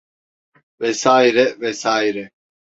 [0.79, 2.31] Vesaire, vesaire.